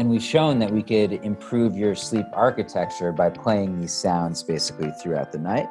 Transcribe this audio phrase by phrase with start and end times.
[0.00, 4.92] And we've shown that we could improve your sleep architecture by playing these sounds basically
[4.92, 5.68] throughout the night.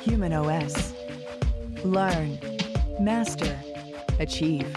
[0.00, 0.94] Human OS.
[1.84, 2.38] Learn,
[2.98, 3.60] master,
[4.18, 4.74] achieve.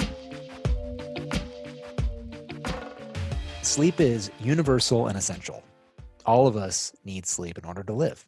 [3.61, 5.63] Sleep is universal and essential.
[6.25, 8.27] All of us need sleep in order to live.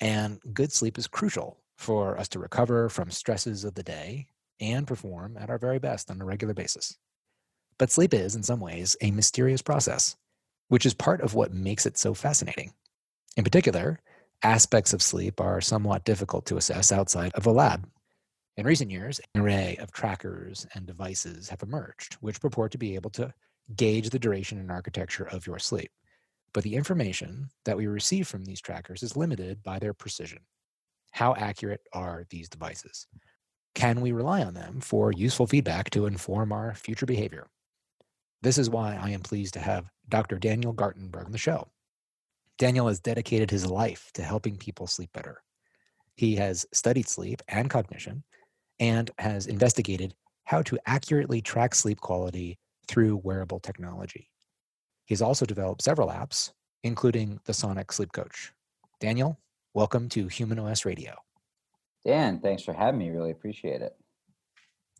[0.00, 4.26] And good sleep is crucial for us to recover from stresses of the day
[4.60, 6.96] and perform at our very best on a regular basis.
[7.78, 10.16] But sleep is, in some ways, a mysterious process,
[10.68, 12.72] which is part of what makes it so fascinating.
[13.36, 14.00] In particular,
[14.42, 17.88] aspects of sleep are somewhat difficult to assess outside of a lab.
[18.56, 22.94] In recent years, an array of trackers and devices have emerged, which purport to be
[22.94, 23.32] able to
[23.76, 25.90] gauge the duration and architecture of your sleep.
[26.52, 30.40] But the information that we receive from these trackers is limited by their precision.
[31.12, 33.06] How accurate are these devices?
[33.74, 37.48] Can we rely on them for useful feedback to inform our future behavior?
[38.42, 40.38] This is why I am pleased to have Dr.
[40.38, 41.68] Daniel Gartenberg on the show.
[42.58, 45.42] Daniel has dedicated his life to helping people sleep better.
[46.16, 48.24] He has studied sleep and cognition
[48.78, 54.29] and has investigated how to accurately track sleep quality through wearable technology.
[55.10, 56.52] He's also developed several apps,
[56.84, 58.52] including the Sonic Sleep Coach.
[59.00, 59.40] Daniel,
[59.74, 61.16] welcome to Human OS Radio.
[62.06, 63.10] Dan, thanks for having me.
[63.10, 63.96] Really appreciate it.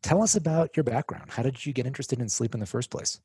[0.02, 1.30] Tell us about your background.
[1.30, 3.20] How did you get interested in sleep in the first place?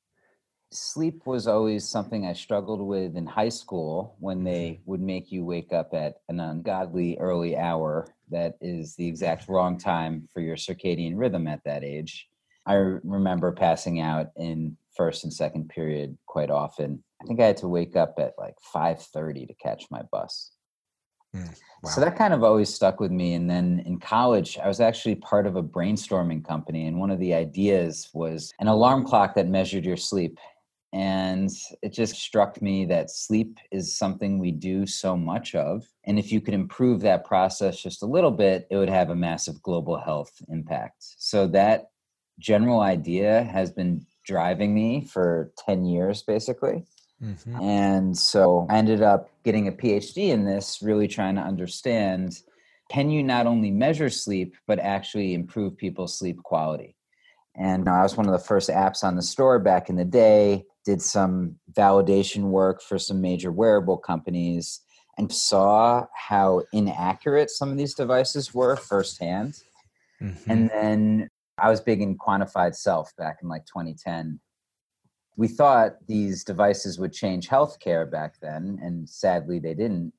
[0.69, 4.91] Sleep was always something I struggled with in high school when they mm-hmm.
[4.91, 9.79] would make you wake up at an ungodly early hour that is the exact wrong
[9.79, 12.27] time for your circadian rhythm at that age.
[12.67, 17.03] I remember passing out in first and second period quite often.
[17.21, 20.51] I think I had to wake up at like 5:30 to catch my bus.
[21.35, 21.47] Mm,
[21.83, 21.89] wow.
[21.89, 23.33] So that kind of always stuck with me.
[23.33, 27.19] And then in college, I was actually part of a brainstorming company, and one of
[27.19, 30.39] the ideas was an alarm clock that measured your sleep.
[30.93, 31.51] And
[31.81, 35.85] it just struck me that sleep is something we do so much of.
[36.05, 39.15] And if you could improve that process just a little bit, it would have a
[39.15, 40.95] massive global health impact.
[41.17, 41.87] So that
[42.39, 46.83] general idea has been driving me for 10 years basically.
[47.23, 47.61] Mm-hmm.
[47.61, 52.41] And so I ended up getting a PhD in this, really trying to understand
[52.91, 56.95] can you not only measure sleep, but actually improve people's sleep quality?
[57.55, 60.65] And I was one of the first apps on the store back in the day,
[60.83, 64.81] did some validation work for some major wearable companies,
[65.17, 69.55] and saw how inaccurate some of these devices were firsthand.
[70.21, 70.51] Mm-hmm.
[70.51, 74.39] And then I was big in quantified self back in like 2010.
[75.37, 80.13] We thought these devices would change healthcare back then, and sadly they didn't.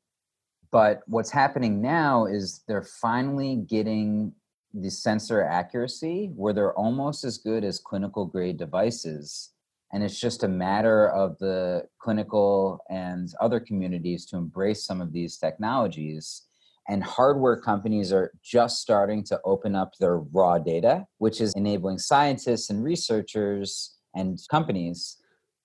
[0.71, 4.33] But what's happening now is they're finally getting
[4.75, 9.53] the sensor accuracy where they're almost as good as clinical grade devices.
[9.93, 15.13] And it's just a matter of the clinical and other communities to embrace some of
[15.13, 16.46] these technologies
[16.89, 21.99] and hardware companies are just starting to open up their raw data, which is enabling
[21.99, 25.17] scientists and researchers and companies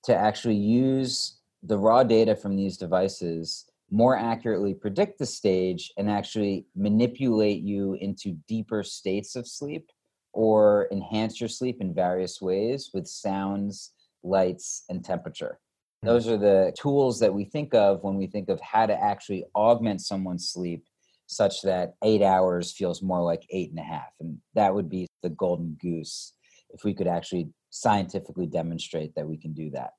[0.03, 6.09] to actually use the raw data from these devices more accurately predict the stage and
[6.09, 9.91] actually manipulate you into deeper states of sleep
[10.33, 13.91] or enhance your sleep in various ways with sounds,
[14.23, 15.59] lights, and temperature.
[16.01, 16.07] Hmm.
[16.07, 19.43] Those are the tools that we think of when we think of how to actually
[19.53, 20.85] augment someone's sleep
[21.31, 24.12] such that eight hours feels more like eight and a half.
[24.19, 26.34] And that would be the golden goose
[26.72, 29.92] if we could actually scientifically demonstrate that we can do that.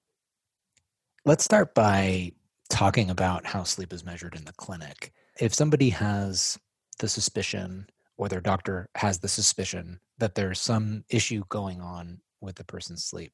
[1.24, 2.32] Let's start by
[2.68, 5.14] talking about how sleep is measured in the clinic.
[5.40, 6.58] If somebody has
[6.98, 7.88] the suspicion
[8.18, 13.04] or their doctor has the suspicion that there's some issue going on with the person's
[13.04, 13.32] sleep,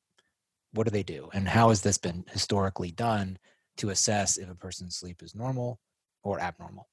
[0.72, 1.30] what do they do?
[1.32, 3.38] And how has this been historically done
[3.78, 5.80] to assess if a person's sleep is normal
[6.22, 6.88] or abnormal?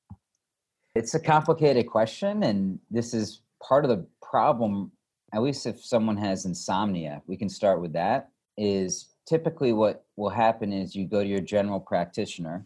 [0.96, 4.94] It's a complicated question, and this is part of the problem.
[5.34, 8.30] At least if someone has insomnia, we can start with that.
[8.58, 12.66] Is typically what will happen is you go to your general practitioner.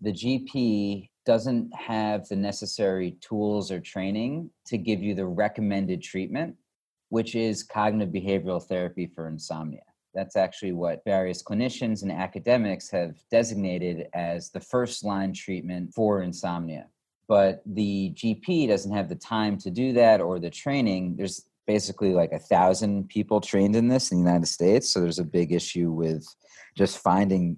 [0.00, 6.54] The GP doesn't have the necessary tools or training to give you the recommended treatment,
[7.08, 9.82] which is cognitive behavioral therapy for insomnia.
[10.14, 16.22] That's actually what various clinicians and academics have designated as the first line treatment for
[16.22, 16.86] insomnia
[17.28, 21.16] but the GP doesn't have the time to do that or the training.
[21.16, 25.18] There's basically like a thousand people trained in this in the United States, so there's
[25.18, 26.26] a big issue with
[26.76, 27.56] just finding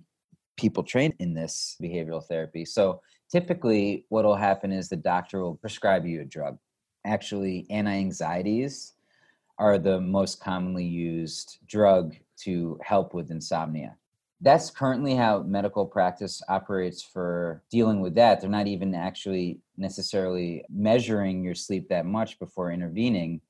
[0.56, 2.64] people trained in this behavioral therapy.
[2.64, 6.58] So typically, what will happen is the doctor will prescribe you a drug.
[7.04, 8.94] Actually, anti anxieties
[9.58, 13.96] are the most commonly used drug to help with insomnia.
[14.46, 18.40] That's currently how medical practice operates for dealing with that.
[18.40, 23.40] They're not even actually necessarily measuring your sleep that much before intervening.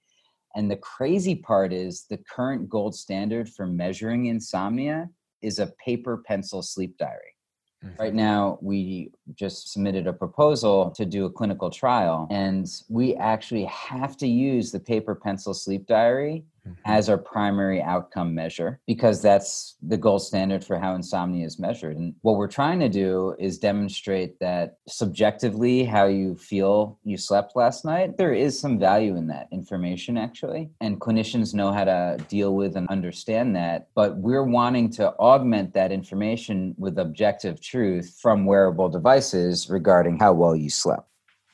[0.54, 5.10] And the crazy part is the current gold standard for measuring insomnia
[5.42, 7.36] is a paper pencil sleep diary.
[7.84, 8.02] Mm-hmm.
[8.02, 13.64] Right now, we just submitted a proposal to do a clinical trial, and we actually
[13.64, 16.46] have to use the paper pencil sleep diary.
[16.66, 16.80] Mm-hmm.
[16.84, 21.96] as our primary outcome measure because that's the gold standard for how insomnia is measured.
[21.96, 27.54] And what we're trying to do is demonstrate that subjectively, how you feel you slept
[27.54, 30.70] last night, there is some value in that information actually.
[30.80, 33.88] And clinicians know how to deal with and understand that.
[33.94, 40.32] But we're wanting to augment that information with objective truth from wearable devices regarding how
[40.32, 41.08] well you slept.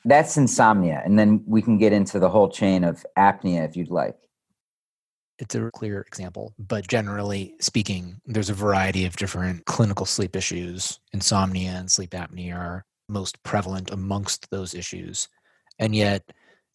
[0.05, 1.03] That's insomnia.
[1.05, 4.17] And then we can get into the whole chain of apnea if you'd like
[5.43, 6.53] it's a clear example.
[6.57, 10.99] But generally speaking, there's a variety of different clinical sleep issues.
[11.11, 15.27] Insomnia and sleep apnea are most prevalent amongst those issues.
[15.79, 16.23] And yet,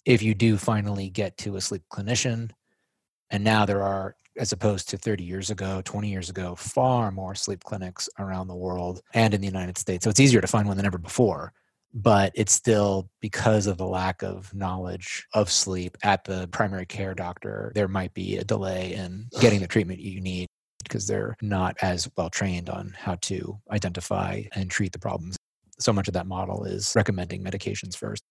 [0.04, 2.50] if you do finally get to a sleep clinician,
[3.30, 7.34] and now there are, as opposed to 30 years ago, 20 years ago, far more
[7.34, 10.04] sleep clinics around the world and in the United States.
[10.04, 11.52] So it's easier to find one than ever before
[11.94, 17.14] but it's still because of the lack of knowledge of sleep at the primary care
[17.14, 20.46] doctor, there might be a delay in getting the treatment you need
[20.85, 25.37] because they're not as well trained on how to identify and treat the problems.
[25.79, 28.23] So much of that model is recommending medications first.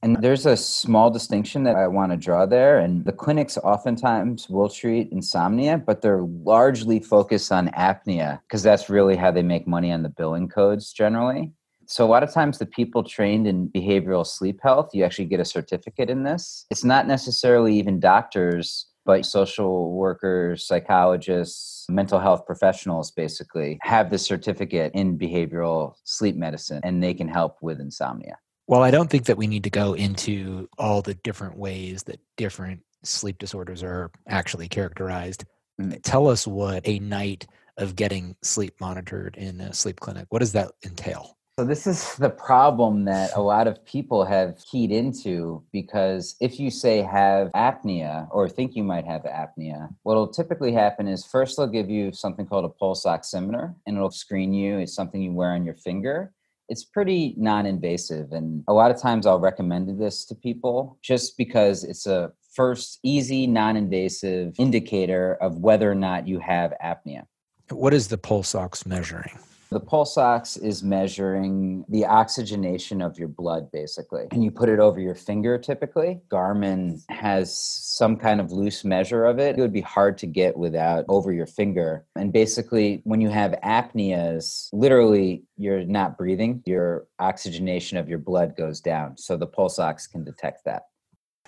[0.00, 2.78] And there's a small distinction that I want to draw there.
[2.78, 8.88] And the clinics oftentimes will treat insomnia, but they're largely focused on apnea because that's
[8.88, 11.52] really how they make money on the billing codes generally.
[11.90, 15.40] So, a lot of times, the people trained in behavioral sleep health, you actually get
[15.40, 16.66] a certificate in this.
[16.70, 24.18] It's not necessarily even doctors, but social workers, psychologists, mental health professionals basically have the
[24.18, 28.36] certificate in behavioral sleep medicine and they can help with insomnia.
[28.66, 32.20] Well, I don't think that we need to go into all the different ways that
[32.36, 35.46] different sleep disorders are actually characterized.
[35.80, 35.98] Mm.
[36.02, 37.46] Tell us what a night
[37.78, 41.37] of getting sleep monitored in a sleep clinic, what does that entail?
[41.58, 46.60] So, this is the problem that a lot of people have keyed into because if
[46.60, 51.26] you say have apnea or think you might have apnea, what will typically happen is
[51.26, 54.78] first they'll give you something called a pulse oximeter and it'll screen you.
[54.78, 56.32] It's something you wear on your finger.
[56.68, 58.30] It's pretty non invasive.
[58.30, 63.00] And a lot of times I'll recommend this to people just because it's a first
[63.02, 67.24] easy, non invasive indicator of whether or not you have apnea.
[67.70, 69.40] What is the pulse ox measuring?
[69.70, 74.26] The pulse ox is measuring the oxygenation of your blood, basically.
[74.30, 76.20] And you put it over your finger typically.
[76.30, 79.58] Garmin has some kind of loose measure of it.
[79.58, 82.06] It would be hard to get without over your finger.
[82.16, 88.56] And basically, when you have apneas, literally you're not breathing, your oxygenation of your blood
[88.56, 89.18] goes down.
[89.18, 90.84] So the pulse ox can detect that.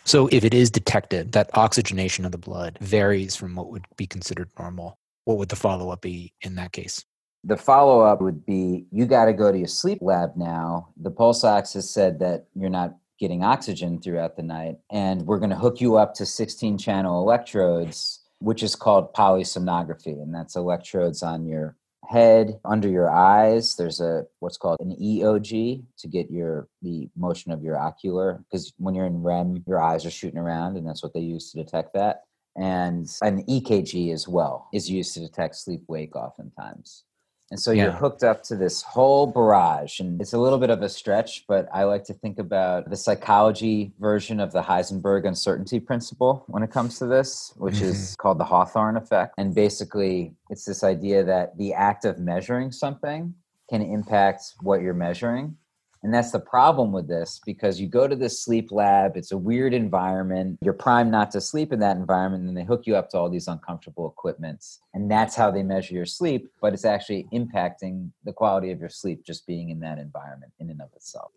[0.05, 4.07] So if it is detected that oxygenation of the blood varies from what would be
[4.07, 7.05] considered normal, what would the follow up be in that case?
[7.45, 10.89] The follow up would be you got to go to your sleep lab now.
[11.01, 15.39] The pulse ox has said that you're not getting oxygen throughout the night, and we're
[15.39, 20.23] going to hook you up to 16 channel electrodes, which is called polysomnography.
[20.23, 21.77] And that's electrodes on your
[22.11, 23.77] head, under your eyes.
[23.77, 28.73] There's a what's called an EOG to get your the motion of your ocular because
[28.79, 31.63] when you're in REM, your eyes are shooting around, and that's what they use to
[31.63, 32.25] detect that.
[32.57, 37.05] And an EKG as well is used to detect sleep wake oftentimes.
[37.51, 39.99] And so you're hooked up to this whole barrage.
[39.99, 42.97] And it's a little bit of a stretch, but I like to think about the
[42.97, 47.87] psychology version of the Heisenberg uncertainty principle when it comes to this, which mm-hmm.
[47.87, 49.35] is called the Hawthorne effect.
[49.37, 53.35] And basically, it's this idea that the act of measuring something
[53.69, 55.57] can impact what you're measuring.
[56.03, 59.39] And that's the problem with this because you go to this sleep lab, it's a
[59.39, 60.59] weird environment.
[60.63, 63.29] You're primed not to sleep in that environment, and they hook you up to all
[63.29, 64.81] these uncomfortable equipments.
[64.95, 68.89] And that's how they measure your sleep, but it's actually impacting the quality of your
[68.89, 71.33] sleep just being in that environment in and of itself.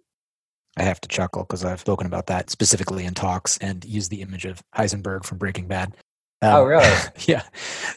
[0.77, 4.22] I have to chuckle because I've spoken about that specifically in talks and used the
[4.22, 5.96] image of Heisenberg from Breaking Bad.
[6.44, 6.90] Um, oh, really?
[7.26, 7.44] yeah.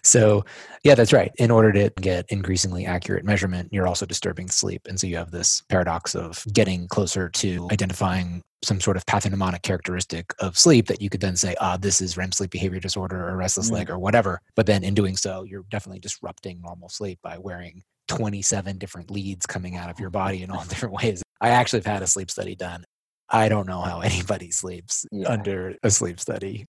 [0.02, 0.44] So,
[0.84, 1.32] yeah, that's right.
[1.38, 4.82] In order to get increasingly accurate measurement, you're also disturbing sleep.
[4.88, 9.62] And so you have this paradox of getting closer to identifying some sort of pathognomonic
[9.62, 13.28] characteristic of sleep that you could then say, ah, this is REM sleep behavior disorder
[13.28, 14.40] or restless mm leg or whatever.
[14.54, 19.44] But then in doing so, you're definitely disrupting normal sleep by wearing 27 different leads
[19.44, 21.22] coming out of your body in all different ways.
[21.40, 22.84] I actually have had a sleep study done.
[23.28, 25.28] I don't know how anybody sleeps Yeah.
[25.32, 26.66] under a sleep study.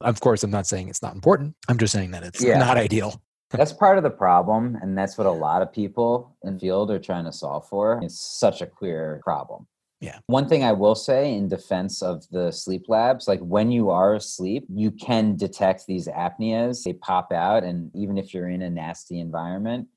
[0.00, 1.54] Of course, I'm not saying it's not important.
[1.68, 2.58] I'm just saying that it's Yeah.
[2.58, 3.20] not ideal.
[3.50, 6.90] that's part of the problem and that's what a lot of people in the field
[6.90, 9.66] are trying to solve for it's such a queer problem
[10.02, 10.18] Yeah.
[10.26, 14.14] one thing i will say in defense of the sleep labs like when you are
[14.16, 18.68] asleep you can detect these apneas they pop out and even if you're in a
[18.68, 19.88] nasty environment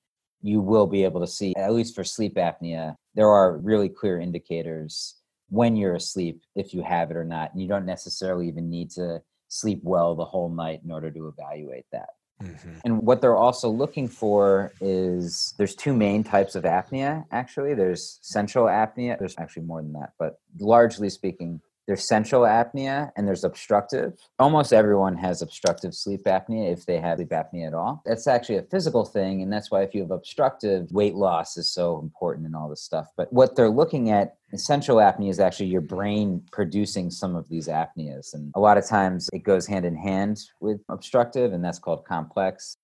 [0.41, 4.17] you will be able to see at least for sleep apnea there are really clear
[4.17, 5.15] indicators
[5.49, 8.89] when you're asleep if you have it or not and you don't necessarily even need
[8.89, 12.09] to sleep well the whole night in order to evaluate that
[12.41, 12.81] Mhm.
[12.85, 17.75] and what they're also looking for is there's two main types of apnea, actually.
[17.75, 19.19] There's central apnea.
[19.19, 24.13] There's actually more than that, but largely speaking, there's central apnea and there's obstructive.
[24.39, 28.01] Almost everyone has obstructive sleep apnea if they have sleep apnea at all.
[28.05, 29.41] That's actually a physical thing.
[29.41, 32.83] And that's why if you have obstructive, weight loss is so important and all this
[32.83, 33.07] stuff.
[33.17, 37.67] But what they're looking at central apnea is actually your brain producing some of these
[37.67, 38.33] apneas.
[38.33, 42.05] And a lot of times it goes hand in hand with obstructive, and that's called
[42.05, 42.75] complex.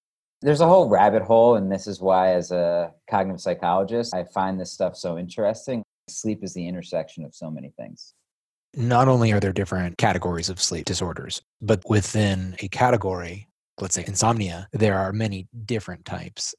[0.42, 4.60] There's a whole rabbit hole, and this is why, as a cognitive psychologist, I find
[4.60, 5.84] this stuff so interesting.
[6.10, 8.14] Sleep is the intersection of so many things.
[8.80, 13.48] Not only are there different categories of sleep disorders, but within a category,
[13.82, 16.54] let's say insomnia, there are many different types.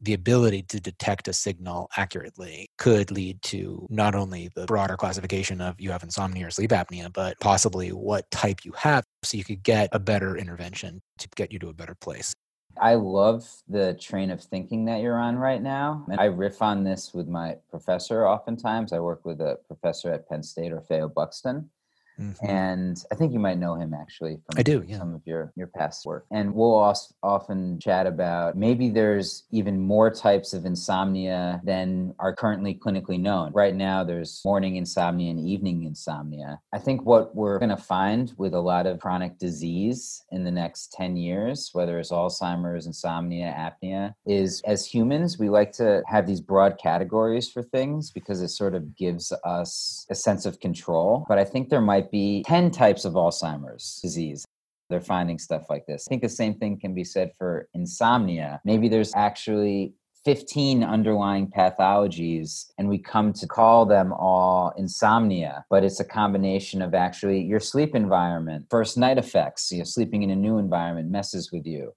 [0.00, 5.60] The ability to detect a signal accurately could lead to not only the broader classification
[5.60, 9.44] of you have insomnia or sleep apnea, but possibly what type you have so you
[9.44, 12.34] could get a better intervention to get you to a better place.
[12.80, 16.04] I love the train of thinking that you're on right now.
[16.10, 18.92] And I riff on this with my professor oftentimes.
[18.92, 21.68] I work with a professor at Penn State, Orfeu Buxton.
[22.20, 22.36] Mhm.
[22.48, 24.98] and I think you might know him actually from I do, yeah.
[24.98, 26.26] some of your your past work.
[26.30, 32.34] And we'll also often chat about maybe there's even more types of insomnia than are
[32.34, 33.52] currently clinically known.
[33.52, 36.60] Right now, there's morning insomnia and evening insomnia.
[36.72, 40.50] I think what we're going to find with a lot of chronic disease in the
[40.50, 46.26] next 10 years, whether it's Alzheimer's, insomnia, apnea, is as humans, we like to have
[46.26, 51.24] these broad categories for things because it sort of gives us a sense of control.
[51.28, 54.44] But I think there might be 10 types of Alzheimer's disease.
[54.88, 56.06] They're finding stuff like this.
[56.06, 58.60] I think the same thing can be said for insomnia.
[58.64, 65.82] Maybe there's actually 15 underlying pathologies, and we come to call them all insomnia, but
[65.82, 70.30] it's a combination of actually your sleep environment, first night effects, you know, sleeping in
[70.30, 71.92] a new environment messes with you,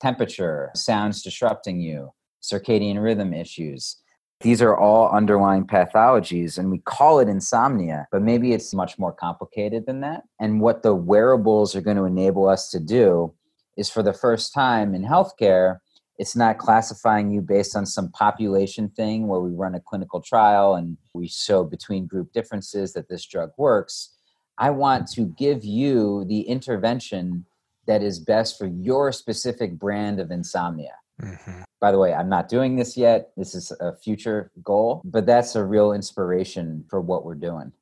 [0.00, 2.10] temperature, sounds disrupting you,
[2.42, 3.98] circadian rhythm issues.
[4.42, 9.12] These are all underlying pathologies, and we call it insomnia, but maybe it's much more
[9.12, 10.24] complicated than that.
[10.40, 13.32] And what the wearables are going to enable us to do
[13.76, 15.78] is for the first time in healthcare,
[16.18, 20.74] it's not classifying you based on some population thing where we run a clinical trial
[20.74, 24.10] and we show between group differences that this drug works.
[24.58, 27.46] I want to give you the intervention
[27.86, 30.94] that is best for your specific brand of insomnia.
[31.20, 31.64] Mhm.
[31.82, 33.32] By the way, I'm not doing this yet.
[33.36, 37.72] This is a future goal, but that's a real inspiration for what we're doing.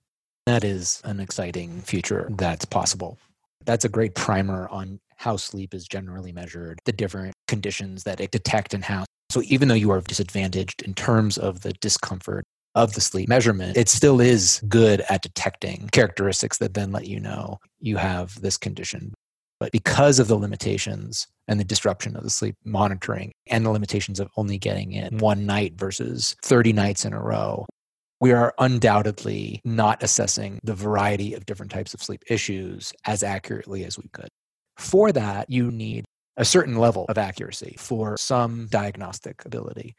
[0.47, 3.19] That is an exciting future that's possible.
[3.67, 8.31] That's a great primer on how sleep is generally measured, the different conditions that it
[8.31, 9.05] detect and how.
[9.29, 13.77] So even though you are disadvantaged in terms of the discomfort of the sleep measurement,
[13.77, 18.57] it still is good at detecting characteristics that then let you know you have this
[18.57, 19.13] condition.
[19.61, 24.19] But because of the limitations and the disruption of the sleep monitoring and the limitations
[24.19, 25.21] of only getting in mm.
[25.21, 27.67] one night versus 30 nights in a row,
[28.21, 33.85] we are undoubtedly not assessing the variety of different types of sleep issues as accurately
[33.85, 34.29] as we could.
[34.79, 36.07] For that, you need
[36.39, 39.95] a certain level of accuracy for some diagnostic ability.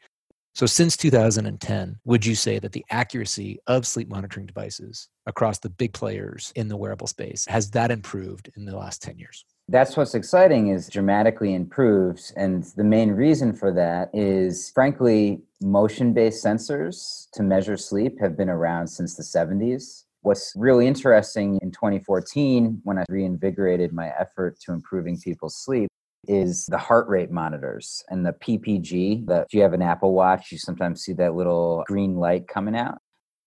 [0.54, 5.70] So, since 2010, would you say that the accuracy of sleep monitoring devices across the
[5.70, 9.44] big players in the wearable space has that improved in the last 10 years?
[9.68, 12.32] That's what's exciting is dramatically improved.
[12.36, 18.36] And the main reason for that is, frankly, motion based sensors to measure sleep have
[18.36, 20.04] been around since the 70s.
[20.22, 25.90] What's really interesting in 2014, when I reinvigorated my effort to improving people's sleep,
[26.28, 29.26] is the heart rate monitors and the PPG.
[29.26, 32.76] That if you have an Apple Watch, you sometimes see that little green light coming
[32.76, 32.98] out.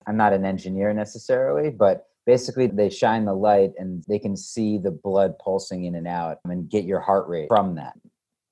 [0.08, 4.78] I'm not an engineer necessarily, but basically they shine the light and they can see
[4.78, 7.94] the blood pulsing in and out and get your heart rate from that.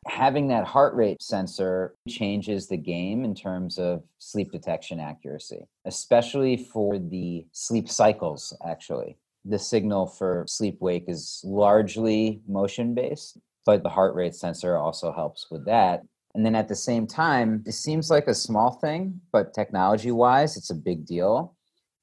[0.07, 6.57] Having that heart rate sensor changes the game in terms of sleep detection accuracy, especially
[6.57, 9.17] for the sleep cycles, actually.
[9.45, 15.13] The signal for sleep wake is largely motion based, but the heart rate sensor also
[15.13, 16.03] helps with that.
[16.35, 20.57] And then at the same time, it seems like a small thing, but technology wise,
[20.57, 21.55] it's a big deal.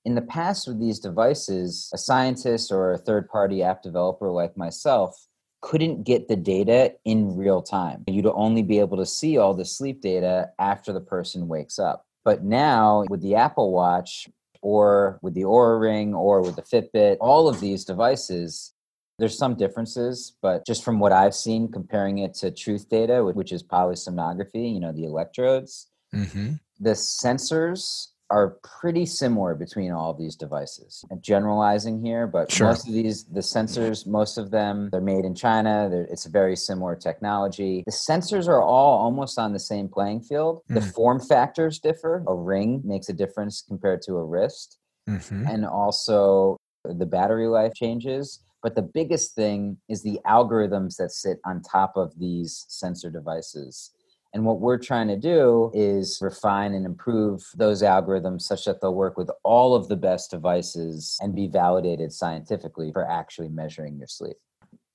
[0.04, 4.56] In the past, with these devices, a scientist or a third party app developer like
[4.56, 5.26] myself
[5.60, 8.04] couldn't get the data in real time.
[8.06, 12.06] You'd only be able to see all the sleep data after the person wakes up.
[12.24, 14.28] But now with the Apple Watch
[14.62, 18.72] or with the Oura Ring or with the Fitbit, all of these devices,
[19.18, 23.52] there's some differences, but just from what I've seen, comparing it to truth data, which
[23.52, 26.52] is polysomnography, you know, the electrodes, mm-hmm.
[26.78, 31.04] the sensors are pretty similar between all of these devices.
[31.10, 32.68] I'm generalizing here, but sure.
[32.68, 35.88] most of these, the sensors, most of them, they're made in China.
[35.90, 37.82] They're, it's a very similar technology.
[37.86, 40.62] The sensors are all almost on the same playing field.
[40.70, 40.76] Mm.
[40.76, 42.22] The form factors differ.
[42.28, 44.78] A ring makes a difference compared to a wrist.
[45.08, 45.46] Mm-hmm.
[45.48, 48.40] And also the battery life changes.
[48.62, 53.90] But the biggest thing is the algorithms that sit on top of these sensor devices.
[54.32, 58.94] And what we're trying to do is refine and improve those algorithms such that they'll
[58.94, 64.06] work with all of the best devices and be validated scientifically for actually measuring your
[64.06, 64.36] sleep.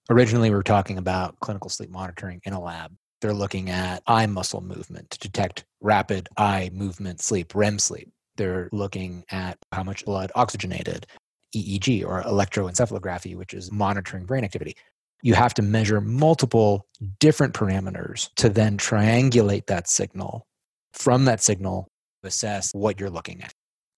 [0.09, 2.95] Originally, we were talking about clinical sleep monitoring in a lab.
[3.21, 8.11] They're looking at eye muscle movement to detect rapid eye movement sleep, REM sleep.
[8.37, 11.07] They're looking at how much blood oxygenated,
[11.55, 14.75] EEG or electroencephalography, which is monitoring brain activity
[15.21, 16.85] you have to measure multiple
[17.19, 20.45] different parameters to then triangulate that signal.
[20.93, 21.87] From that signal,
[22.23, 23.53] assess what you're looking at.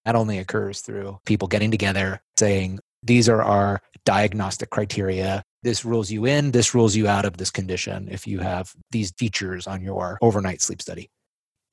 [0.06, 5.44] That only occurs through people getting together saying, these are our diagnostic criteria.
[5.64, 9.12] This rules you in, this rules you out of this condition if you have these
[9.18, 11.10] features on your overnight sleep study.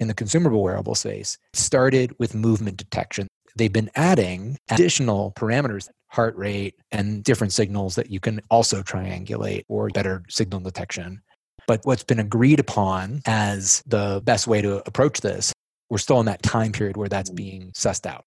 [0.01, 3.29] In the consumable wearable space, started with movement detection.
[3.57, 9.65] They've been adding additional parameters heart rate, and different signals that you can also triangulate
[9.69, 11.21] or better signal detection.
[11.67, 15.53] But what's been agreed upon as the best way to approach this,
[15.91, 18.25] we're still in that time period where that's being sussed out.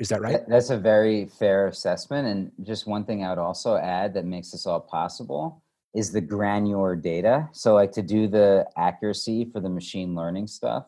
[0.00, 0.40] Is that right?
[0.48, 2.26] That's a very fair assessment.
[2.26, 5.62] And just one thing I would also add that makes this all possible
[5.94, 7.48] is the granular data.
[7.52, 10.86] So, like to do the accuracy for the machine learning stuff,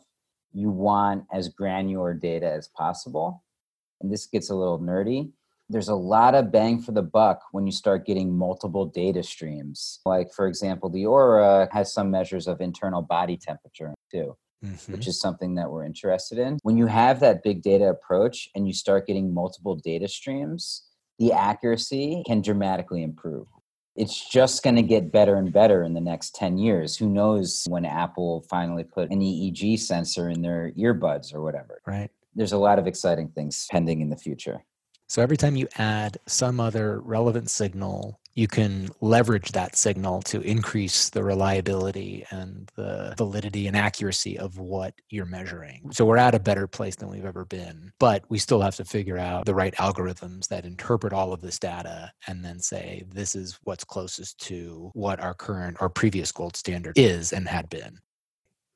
[0.53, 3.43] you want as granular data as possible.
[4.01, 5.31] And this gets a little nerdy
[5.71, 10.01] there's a lot of bang for the buck when you start getting multiple data streams.
[10.05, 14.37] Like, for example, the Oura has some measures of internal body temperature too.
[14.63, 14.93] Mm-hmm.
[14.93, 16.59] Which is something that we're interested in.
[16.63, 20.83] When you have that big data approach and you start getting multiple data streams,
[21.19, 23.47] the accuracy can dramatically improve.
[23.97, 26.95] It's just going to get better and better in the next 10 years.
[26.95, 31.81] Who knows when Apple finally put an EEG sensor in their earbuds or whatever.
[31.87, 32.11] Right.
[32.35, 34.65] There's a lot of exciting things pending in the future.
[35.09, 40.41] So every time you add some other relevant signal, you can leverage that signal to
[40.43, 45.91] increase the reliability and the validity and accuracy of what you're measuring.
[45.91, 48.85] So we're at a better place than we've ever been, but we still have to
[48.85, 53.35] figure out the right algorithms that interpret all of this data and then say, this
[53.35, 57.99] is what's closest to what our current or previous gold standard is and had been.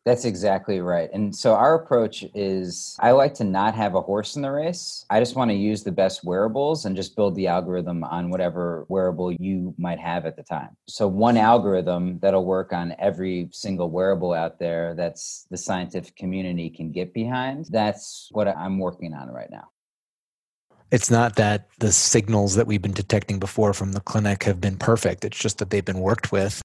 [0.05, 1.09] That's exactly right.
[1.15, 5.07] And so our approach is I like to not have a horse in the race.
[5.09, 8.85] I just want to use the best wearables and just build the algorithm on whatever
[8.89, 10.77] wearable you might have at the time.
[10.87, 16.69] So one algorithm that'll work on every single wearable out there that's the scientific community
[16.69, 17.69] can get behind.
[17.71, 19.69] That's what I'm working on right now.
[20.91, 24.77] It's not that the signals that we've been detecting before from the clinic have been
[24.77, 25.25] perfect.
[25.25, 26.63] It's just that they've been worked with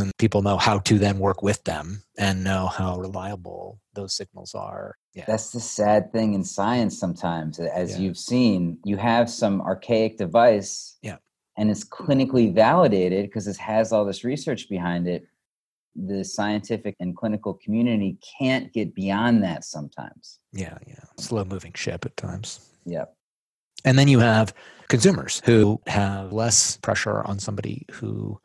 [0.00, 4.54] and people know how to then work with them and know how reliable those signals
[4.54, 4.96] are.
[5.14, 5.24] Yeah.
[5.26, 7.58] That's the sad thing in science sometimes.
[7.58, 7.98] As yeah.
[7.98, 11.16] you've seen, you have some archaic device yeah.
[11.56, 15.26] and it's clinically validated because it has all this research behind it.
[15.96, 20.38] The scientific and clinical community can't get beyond that sometimes.
[20.52, 21.00] Yeah, yeah.
[21.18, 22.60] Slow moving ship at times.
[22.86, 23.14] Yep.
[23.84, 24.54] And then you have
[24.88, 28.40] consumers who have less pressure on somebody who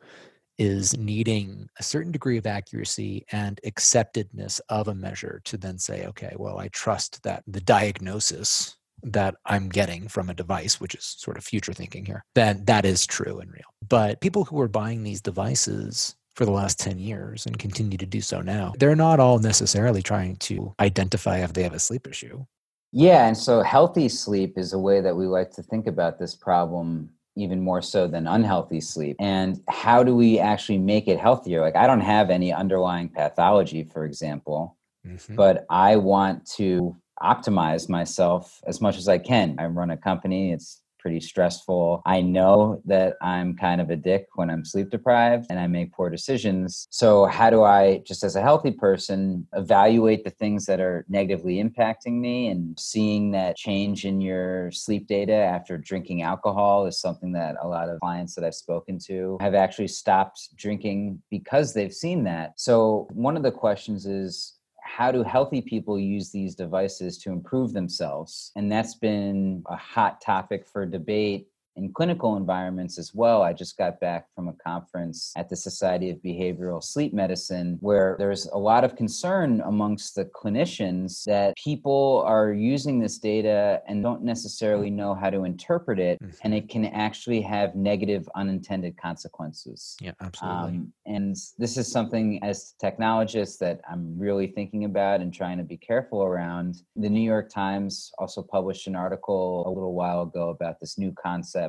[0.58, 6.06] is needing a certain degree of accuracy and acceptedness of a measure to then say,
[6.06, 11.04] okay, well, I trust that the diagnosis that I'm getting from a device, which is
[11.18, 13.62] sort of future thinking here, that that is true and real.
[13.86, 18.06] But people who are buying these devices for the last 10 years and continue to
[18.06, 22.06] do so now, they're not all necessarily trying to identify if they have a sleep
[22.06, 22.44] issue.
[22.92, 26.34] Yeah, and so healthy sleep is a way that we like to think about this
[26.34, 29.16] problem even more so than unhealthy sleep.
[29.18, 31.60] And how do we actually make it healthier?
[31.60, 35.34] Like, I don't have any underlying pathology, for example, mm-hmm.
[35.34, 39.56] but I want to optimize myself as much as I can.
[39.58, 42.00] I run a company, it's pretty stressful.
[42.06, 45.92] I know that I'm kind of a dick when I'm sleep deprived and I make
[45.92, 46.86] poor decisions.
[46.88, 51.62] So, how do I, just as a healthy person, evaluate the things that are negatively
[51.62, 57.32] impacting me and seeing that change in your sleep data after drinking alcohol is something
[57.32, 61.92] that a lot of clients that I've spoken to have actually stopped drinking because they've
[61.92, 62.54] seen that.
[62.56, 64.53] So, one of the questions is,
[64.96, 68.52] how do healthy people use these devices to improve themselves?
[68.54, 73.42] And that's been a hot topic for debate in clinical environments as well.
[73.42, 78.16] I just got back from a conference at the Society of Behavioral Sleep Medicine where
[78.18, 84.02] there's a lot of concern amongst the clinicians that people are using this data and
[84.02, 86.34] don't necessarily know how to interpret it, mm-hmm.
[86.42, 89.96] and it can actually have negative unintended consequences.
[90.00, 90.78] Yeah, absolutely.
[90.78, 95.64] Um, and this is something as technologists that I'm really thinking about and trying to
[95.64, 96.82] be careful around.
[96.96, 101.12] The New York Times also published an article a little while ago about this new
[101.12, 101.63] concept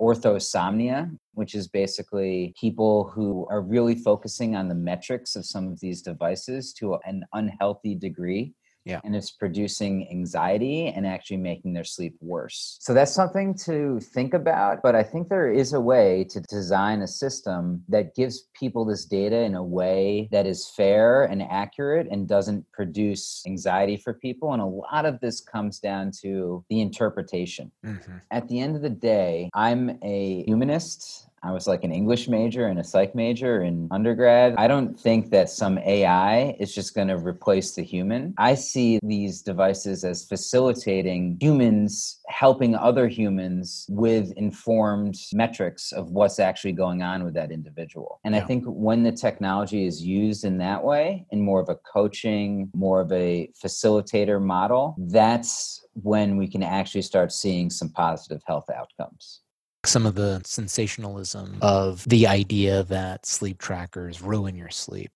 [0.00, 5.80] orthosomnia, which is basically people who are really focusing on the metrics of some of
[5.80, 8.54] these devices to an unhealthy degree
[8.88, 9.00] yeah.
[9.04, 12.78] And it's producing anxiety and actually making their sleep worse.
[12.80, 14.78] So that's something to think about.
[14.82, 19.04] But I think there is a way to design a system that gives people this
[19.04, 24.54] data in a way that is fair and accurate and doesn't produce anxiety for people.
[24.54, 27.70] And a lot of this comes down to the interpretation.
[27.84, 28.16] Mm-hmm.
[28.30, 32.66] At the end of the day, I'm a humanist I was like an English major
[32.66, 34.54] and a psych major in undergrad.
[34.56, 38.34] I don't think that some AI is just going to replace the human.
[38.38, 46.38] I see these devices as facilitating humans helping other humans with informed metrics of what's
[46.38, 48.20] actually going on with that individual.
[48.24, 48.42] And yeah.
[48.42, 52.70] I think when the technology is used in that way, in more of a coaching,
[52.74, 58.70] more of a facilitator model, that's when we can actually start seeing some positive health
[58.70, 59.40] outcomes
[59.84, 65.10] some of the sensationalism of the idea that sleep trackers ruin your sleep.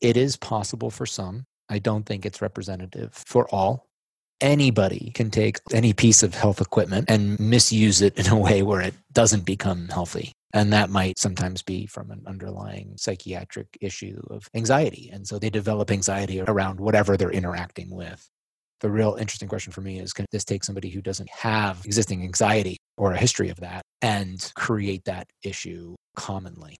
[0.00, 1.44] It is possible for some.
[1.68, 3.86] I don't think it's representative for all.
[4.40, 8.80] Anybody can take any piece of health equipment and misuse it in a way where
[8.80, 10.32] it doesn't become healthy.
[10.52, 15.08] And that might sometimes be from an underlying psychiatric issue of anxiety.
[15.10, 18.28] And so they develop anxiety around whatever they're interacting with
[18.82, 22.22] the real interesting question for me is can this take somebody who doesn't have existing
[22.22, 26.76] anxiety or a history of that and create that issue commonly?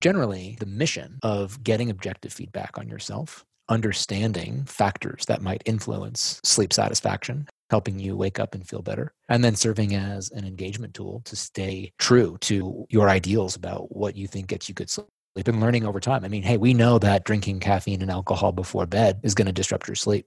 [0.00, 6.72] Generally, the mission of getting objective feedback on yourself, understanding factors that might influence sleep
[6.72, 11.22] satisfaction, helping you wake up and feel better, and then serving as an engagement tool
[11.24, 15.06] to stay true to your ideals about what you think gets you good sleep.
[15.34, 16.24] We've been learning over time.
[16.24, 19.52] I mean, hey, we know that drinking caffeine and alcohol before bed is going to
[19.52, 20.26] disrupt your sleep.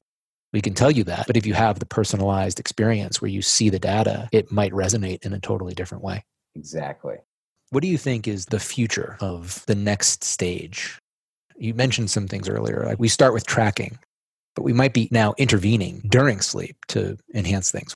[0.55, 1.27] We can tell you that.
[1.27, 5.25] But if you have the personalized experience where you see the data, it might resonate
[5.25, 6.23] in a totally different way.
[6.55, 7.17] Exactly.
[7.71, 10.97] What do you think is the future of the next stage?
[11.57, 12.85] You mentioned some things earlier.
[12.85, 13.99] Like we start with tracking,
[14.55, 17.93] but we might be now intervening during sleep to enhance things.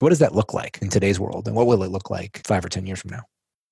[0.00, 1.46] What does that look like in today's world?
[1.46, 3.22] And what will it look like five or 10 years from now?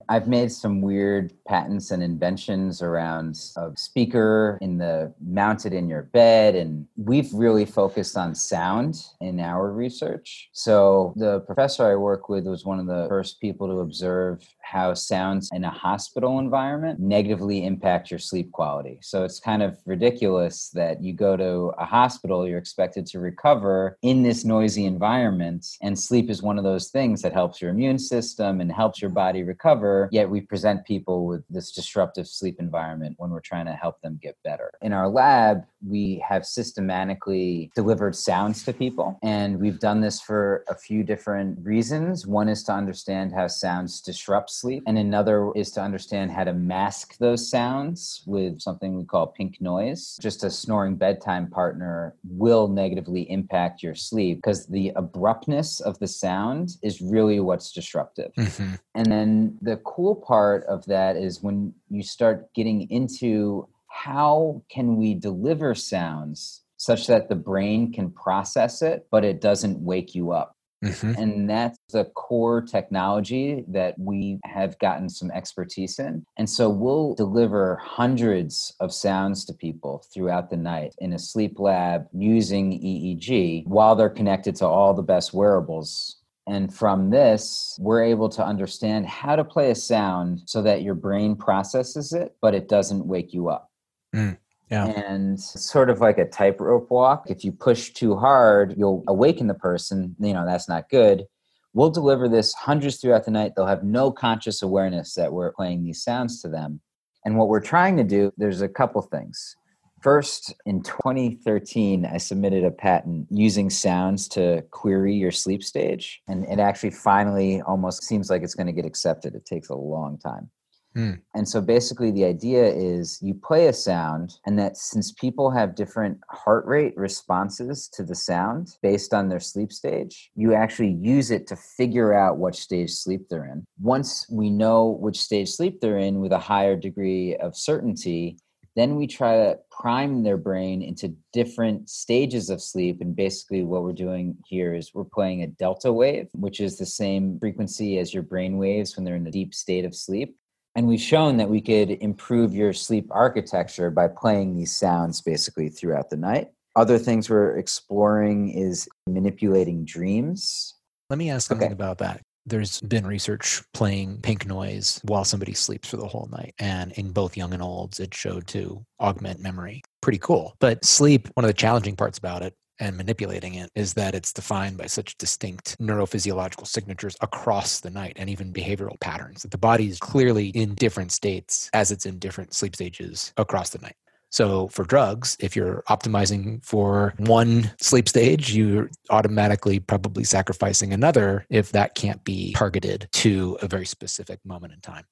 [0.08, 6.02] I've made some weird patents and inventions around a speaker in the mounted in your
[6.02, 10.48] bed and we've really focused on sound in our research.
[10.52, 14.92] So the professor I work with was one of the first people to observe how
[14.92, 18.98] sounds in a hospital environment negatively impact your sleep quality.
[19.00, 23.96] So it's kind of ridiculous that you go to a hospital, you're expected to recover
[24.02, 27.98] in this noisy environment, and sleep is one of those things that helps your immune
[27.98, 29.97] system and helps your body recover.
[30.12, 34.18] Yet we present people with this disruptive sleep environment when we're trying to help them
[34.22, 34.70] get better.
[34.82, 40.64] In our lab, we have systematically delivered sounds to people, and we've done this for
[40.68, 42.26] a few different reasons.
[42.26, 46.52] One is to understand how sounds disrupt sleep, and another is to understand how to
[46.52, 50.18] mask those sounds with something we call pink noise.
[50.20, 56.06] Just a snoring bedtime partner will negatively impact your sleep because the abruptness of the
[56.06, 58.32] sound is really what's disruptive.
[58.34, 58.74] Mm-hmm.
[58.94, 64.96] And then the cool part of that is when you start getting into how can
[64.96, 70.30] we deliver sounds such that the brain can process it, but it doesn't wake you
[70.30, 70.54] up?
[70.84, 71.20] Mm-hmm.
[71.20, 76.24] And that's the core technology that we have gotten some expertise in.
[76.36, 81.58] And so we'll deliver hundreds of sounds to people throughout the night in a sleep
[81.58, 86.17] lab using EEG while they're connected to all the best wearables.
[86.48, 90.94] And from this, we're able to understand how to play a sound so that your
[90.94, 93.70] brain processes it, but it doesn't wake you up.
[94.14, 94.38] Mm.
[94.70, 94.86] Yeah.
[94.86, 97.30] And sort of like a tightrope walk.
[97.30, 100.16] If you push too hard, you'll awaken the person.
[100.18, 101.26] You know, that's not good.
[101.74, 103.52] We'll deliver this hundreds throughout the night.
[103.54, 106.80] They'll have no conscious awareness that we're playing these sounds to them.
[107.24, 109.56] And what we're trying to do, there's a couple things.
[110.00, 116.22] First, in 2013, I submitted a patent using sounds to query your sleep stage.
[116.28, 119.34] And it actually finally almost seems like it's going to get accepted.
[119.34, 120.50] It takes a long time.
[120.96, 121.20] Mm.
[121.34, 125.74] And so basically, the idea is you play a sound, and that since people have
[125.74, 131.30] different heart rate responses to the sound based on their sleep stage, you actually use
[131.30, 133.64] it to figure out what stage sleep they're in.
[133.78, 138.38] Once we know which stage sleep they're in with a higher degree of certainty,
[138.78, 143.00] then we try to prime their brain into different stages of sleep.
[143.00, 146.86] And basically, what we're doing here is we're playing a delta wave, which is the
[146.86, 150.36] same frequency as your brain waves when they're in the deep state of sleep.
[150.76, 155.70] And we've shown that we could improve your sleep architecture by playing these sounds basically
[155.70, 156.52] throughout the night.
[156.76, 160.74] Other things we're exploring is manipulating dreams.
[161.10, 161.72] Let me ask something Okay.
[161.72, 162.20] about that.
[162.48, 166.54] There's been research playing pink noise while somebody sleeps for the whole night.
[166.58, 169.82] And in both young and olds, it showed to augment memory.
[170.00, 170.54] Pretty cool.
[170.58, 174.32] But sleep, one of the challenging parts about it and manipulating it is that it's
[174.32, 179.58] defined by such distinct neurophysiological signatures across the night and even behavioral patterns that the
[179.58, 183.96] body is clearly in different states as it's in different sleep stages across the night.
[184.30, 191.46] So for drugs, if you're optimizing for one sleep stage, you're automatically probably sacrificing another
[191.50, 195.04] if that can't be targeted to a very specific moment in time.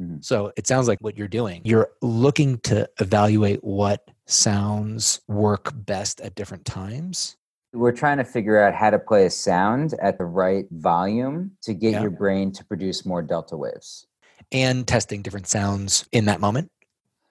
[0.00, 0.24] Mhm.
[0.24, 6.20] So it sounds like what you're doing, you're looking to evaluate what sounds work best
[6.20, 7.36] at different times.
[7.72, 11.74] We're trying to figure out how to play a sound at the right volume to
[11.74, 12.02] get Yeah.
[12.02, 14.04] your brain to produce more delta waves.
[14.50, 16.70] and testing different sounds in that moment.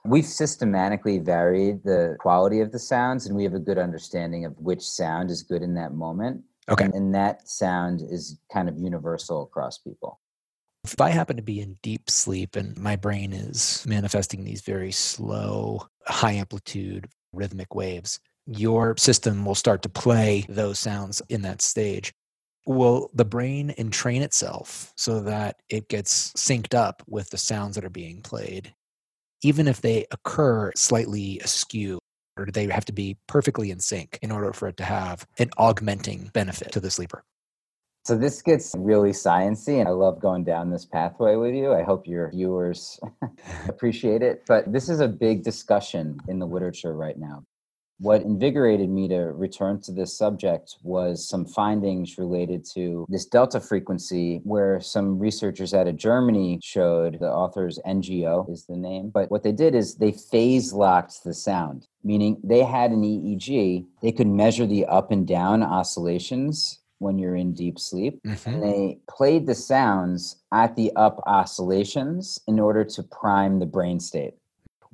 [0.07, 4.57] We've systematically varied the quality of the sounds, and we have a good understanding of
[4.57, 6.43] which sound is good in that moment.
[6.69, 6.85] Okay.
[6.85, 10.21] And, and that sound is kind of universal across people.
[10.85, 14.93] If I happen to be in deep sleep and my brain is manifesting these very
[14.93, 21.61] slow, high amplitude rhythmic waves, your system will start to play those sounds in that
[21.61, 22.13] stage.
[22.65, 27.83] Will the brain entrain itself so that it gets synced up with the sounds that
[27.83, 28.73] are being played,
[29.47, 31.99] even if they occur slightly askew?
[32.38, 35.25] Or do they have to be perfectly in sync in order for it to have
[35.39, 37.23] an augmenting benefit to the sleeper?
[38.05, 41.73] So this gets really sciency, and I love going down this pathway with you.
[41.73, 42.99] I hope your viewers
[43.67, 44.43] appreciate it.
[44.47, 47.43] But this is a big discussion in the literature right now.
[47.99, 53.60] What invigorated me to return to this subject was some findings related to this delta
[53.60, 59.10] frequency, where some researchers out of Germany showed the authors Ngo is the name.
[59.10, 63.86] But what they did is they phase locked the sound, meaning they had an EEG,
[64.01, 68.19] they could measure the up and down oscillations when you're in deep sleep.
[68.25, 68.47] Mhm.
[68.47, 73.99] And they played the sounds at the up oscillations in order to prime the brain
[73.99, 74.36] state.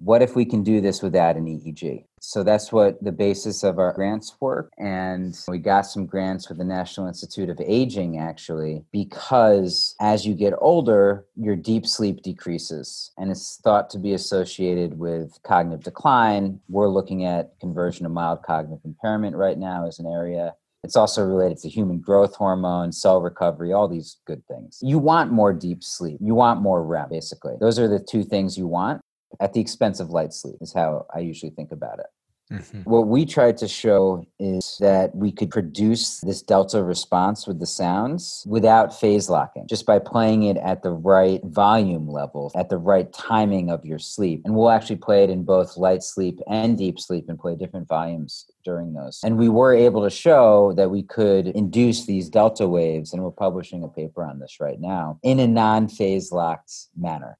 [0.04, 2.04] What if we can do this without an EEG?
[2.20, 4.74] So that's what the basis of our grants work.
[4.78, 10.34] And we got some grants with the National Institute of Aging, actually, because as you
[10.34, 13.12] get older, your deep sleep decreases.
[13.18, 16.60] And it's thought to be associated with cognitive decline.
[16.68, 20.54] We're looking at conversion of mild cognitive impairment right now as an area.
[20.84, 24.80] It's also related to human growth hormone, cell recovery, all these good things.
[24.82, 26.18] You want more deep sleep.
[26.20, 27.54] You want more REM, basically.
[27.62, 29.00] Those are the two things you want
[29.40, 32.08] at the expense of light sleep, is how I usually think about it.
[32.52, 32.86] Mhm.
[32.86, 37.66] What we tried to show is that we could produce this delta response with the
[37.66, 42.78] sounds without phase locking, just by playing it at the right volume level, at the
[42.78, 44.42] right timing of your sleep.
[44.44, 47.88] And we'll actually play it in both light sleep and deep sleep and play different
[47.88, 49.22] volumes during those.
[49.24, 53.32] And we were able to show that we could induce these delta waves, and we're
[53.32, 57.38] publishing a paper on this right now in a non phase locked manner.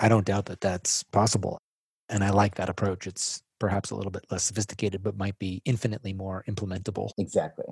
[0.00, 1.58] I don't doubt that that's possible.
[2.08, 3.06] And I like that approach.
[3.06, 7.10] It's perhaps a little bit less sophisticated, but might be infinitely more implementable.
[7.18, 7.66] Exactly.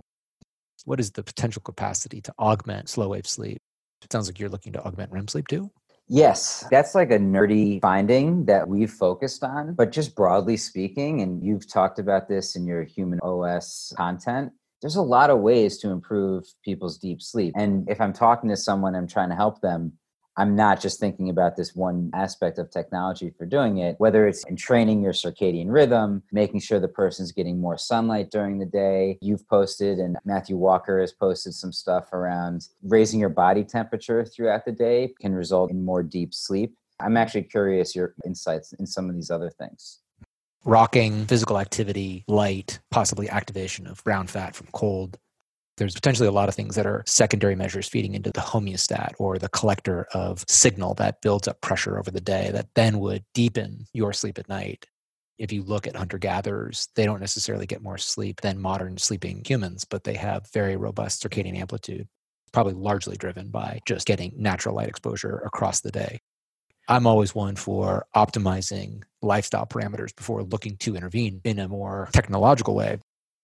[0.85, 3.59] What is the potential capacity to augment slow wave sleep?
[4.03, 5.71] It sounds like you're looking to augment REM sleep too.
[6.07, 9.75] Yes, that's like a nerdy finding that we've focused on.
[9.75, 14.97] But just broadly speaking, and you've talked about this in your human OS content, there's
[14.97, 17.55] a lot of ways to improve people's deep sleep.
[17.57, 19.93] And if I'm talking to someone, I'm trying to help them.
[20.38, 24.46] I'm not just thinking about this one aspect of technology for doing it, whether it's
[24.46, 29.18] entraining your circadian rhythm, making sure the person's getting more sunlight during the day.
[29.20, 34.64] You've posted, and Matthew Walker has posted some stuff around raising your body temperature throughout
[34.64, 36.77] the day can result in more deep sleep.
[37.01, 39.98] I'm actually curious your insights in some of these other things.
[40.64, 45.18] Rocking, physical activity, light, possibly activation of brown fat from cold.
[45.79, 49.38] There's potentially a lot of things that are secondary measures feeding into the homeostat or
[49.38, 53.87] the collector of signal that builds up pressure over the day that then would deepen
[53.93, 54.87] your sleep at night.
[55.38, 59.45] If you look at hunter gatherers, they don't necessarily get more sleep than modern sleeping
[59.47, 62.09] humans, but they have very robust circadian amplitude,
[62.53, 66.19] probably largely driven by just getting natural light exposure across the day.
[66.88, 72.75] I'm always one for optimizing lifestyle parameters before looking to intervene in a more technological
[72.75, 72.99] way.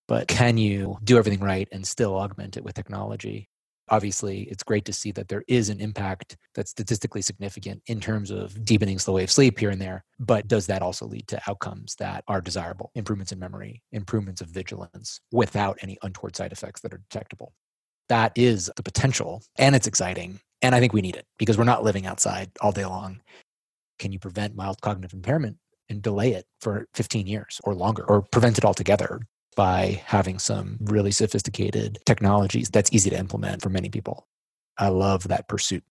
[0.07, 3.49] But can you do everything right and still augment it with technology?
[3.91, 8.31] Obviously, it's great to see that there is an impact that's statistically significant in terms
[8.31, 10.05] of deepening slow wave sleep here and there.
[10.19, 12.91] But does that also lead to outcomes that are desirable?
[12.95, 17.53] Improvements in memory, improvements of vigilance without any untoward side effects that are detectable.
[18.09, 20.41] That is the potential, and it's exciting.
[20.63, 23.21] And I think we need it because we're not living outside all day long.
[23.99, 25.59] Can you prevent mild cognitive impairment
[25.91, 29.21] and delay it for 15 years or longer, or prevent it altogether?
[29.55, 34.27] By having some really sophisticated technologies that's easy to implement for many people.
[34.79, 35.85] I love that pursuit.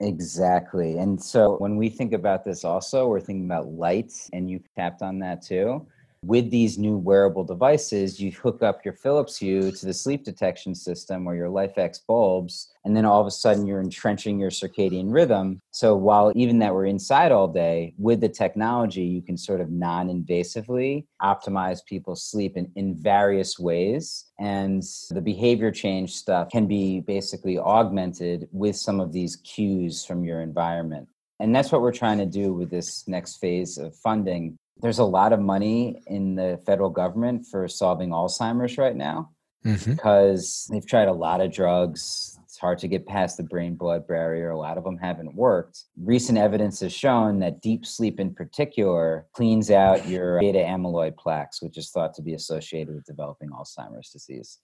[0.00, 0.98] Exactly.
[0.98, 5.02] And so when we think about this also, we're thinking about lights, and you tapped
[5.02, 5.86] on that too
[6.22, 10.74] with these new wearable devices, you hook up your Philips Hue to the sleep detection
[10.74, 15.12] system or your LIFX bulbs, and then all of a sudden you're entraining your circadian
[15.12, 15.60] rhythm.
[15.70, 19.70] So while even that we're inside all day, with the technology, you can sort of
[19.70, 24.26] non invasively optimize people's sleep in, in various ways.
[24.38, 30.24] And the behavior change stuff can be basically augmented with some of these cues from
[30.24, 31.08] your environment.
[31.40, 35.04] And that's what we're trying to do with this next phase of funding there's a
[35.04, 39.30] lot of money in the federal government for solving Alzheimer's right now
[39.64, 39.92] mm-hmm.
[39.92, 42.38] because they've tried a lot of drugs.
[42.44, 44.50] It's hard to get past the brain blood barrier.
[44.50, 45.84] A lot of them haven't worked.
[46.00, 51.60] Recent evidence has shown that deep sleep, in particular, cleans out your beta amyloid plaques,
[51.62, 54.58] which is thought to be associated with developing Alzheimer's disease.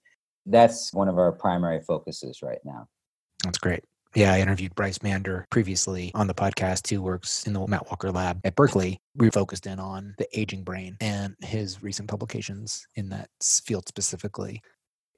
[0.45, 2.87] That's one of our primary focuses right now.
[3.43, 3.83] That's great.
[4.15, 8.13] Yeah, I interviewed Bryce Mander previously on the podcast, who works in the Matt Walker
[8.13, 8.97] lab at Berkeley.
[9.13, 14.61] We focused in on the aging brain and his recent publications in that field specifically.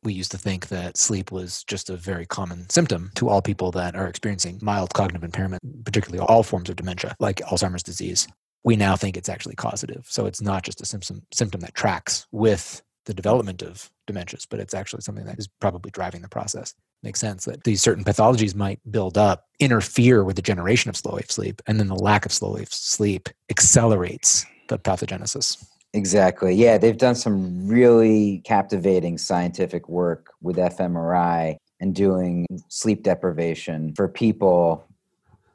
[0.03, 3.69] We used to think that sleep was just a very common symptom to all people
[3.73, 8.27] that are experiencing mild cognitive impairment, particularly all forms of dementia, like Alzheimer's disease.
[8.63, 10.07] We now think it's actually causative.
[10.09, 14.59] So it's not just a symptom, symptom that tracks with the development of dementias, but
[14.59, 18.55] it's actually something that is probably driving the process makes sense that these certain pathologies
[18.55, 22.25] might build up, interfere with the generation of slow wave sleep, and then the lack
[22.25, 25.63] of slow wave sleep accelerates the pathogenesis.
[25.93, 26.53] Exactly.
[26.53, 34.07] Yeah, they've done some really captivating scientific work with fMRI and doing sleep deprivation for
[34.07, 34.83] people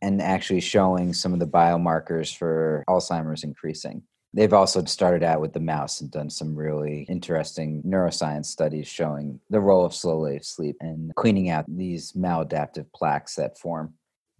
[0.01, 4.03] and actually showing some of the biomarkers for Alzheimer's increasing.
[4.35, 9.41] They've also started out with the mouse and done some really interesting neuroscience studies showing
[9.51, 13.95] the role of slow wave sleep and cleaning out these maladaptive plaques that form.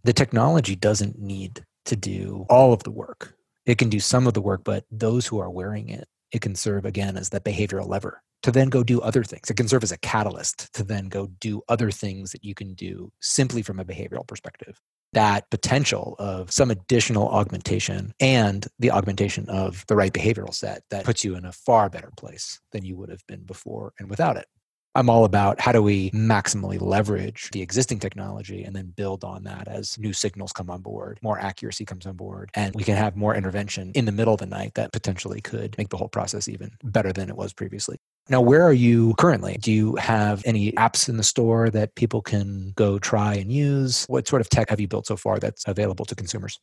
[0.05, 3.37] The technology doesn't need to do all of the work.
[3.67, 6.55] It can do some of the work, but those who are wearing it, it can
[6.55, 9.51] serve again as that behavioral lever to then go do other things.
[9.51, 12.75] It can serve as a catalyst to then go do other things that you can
[12.75, 14.81] do simply from a behavioral perspective
[15.13, 21.05] that potential of some additional augmentation and the augmentation of the right behavioral set that
[21.05, 24.37] puts you in a far better place than you would have been before and without
[24.37, 24.47] it.
[24.95, 29.45] I'm all about how do we maximally leverage the existing technology and then build on
[29.45, 32.97] that as new signals come on board, more accuracy comes on board, and we can
[32.97, 36.09] have more intervention in the middle of the night that potentially could make the whole
[36.09, 37.97] process even better than it was previously.
[38.29, 39.57] Now, where are you currently?
[39.59, 44.05] Do you have any apps in the store that people can go try and use?
[44.07, 46.61] What sort of tech have you built so far that's available to consumers?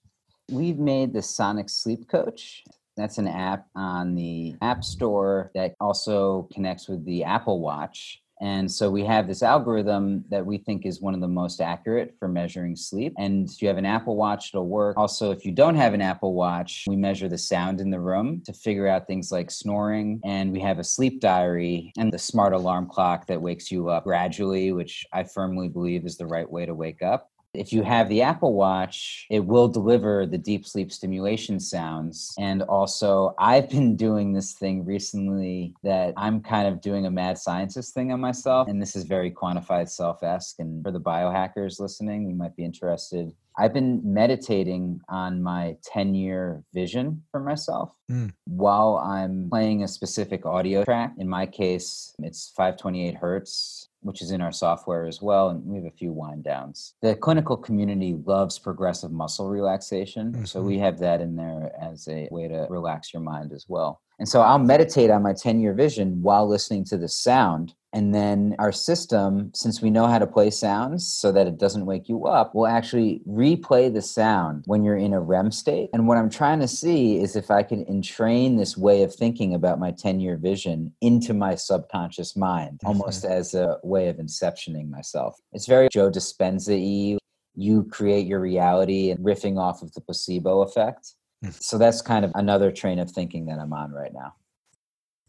[0.50, 2.63] We've made the Sonic Sleep Coach.
[3.00, 8.22] That's an app on the App Store that also connects with the Apple Watch.
[8.42, 12.16] And so we have this algorithm that we think is one of the most accurate
[12.20, 13.14] for measuring sleep.
[13.18, 14.98] And if you have an Apple Watch, it'll work.
[14.98, 18.42] Also, if you don't have an Apple Watch, we measure the sound in the room
[18.46, 20.22] to figure out things like snoring.
[20.24, 24.06] And we have a sleep diary and the smart alarm clock that wakes you up
[24.06, 27.30] gradually, which I firmly believe is the right way to wake up.
[27.54, 32.36] If you have the Apple Watch, it will deliver the deep sleep stimulation sounds.
[32.38, 37.39] And also, I've been doing this thing recently that I'm kind of doing a mad
[37.39, 38.68] scientist thing on myself.
[38.68, 40.60] And this is very quantified self esque.
[40.60, 43.34] And for the biohackers listening, you might be interested.
[43.58, 48.32] I've been meditating on my 10 year vision for myself mm.
[48.45, 51.14] while I'm playing a specific audio track.
[51.18, 55.50] In my case, it's 528 hertz which is in our software as well.
[55.50, 56.93] And we have a few wind downs.
[57.02, 60.32] The clinical community loves progressive muscle relaxation.
[60.32, 60.45] Mm-hmm.
[60.45, 64.02] So we have that in there as a way to relax your mind as well.
[64.20, 67.74] And so I'll meditate on my 10 year vision while listening to the sound.
[67.91, 71.88] And then our system, since we know how to play sounds so that it doesn't
[71.88, 75.89] wake you up, will actually replay the sound when you're in a REM state.
[75.93, 79.55] And what I'm trying to see is if I can entrain this way of thinking
[79.55, 84.89] about my 10 year vision into my subconscious mind, almost as a way of inceptioning
[84.89, 85.39] myself.
[85.53, 87.17] It's very Joe Dispenza y.
[87.55, 91.15] You create your reality and riffing off of the placebo effect.
[91.44, 91.52] Hmm.
[91.52, 94.34] So that's kind of another train of thinking that I'm on right now.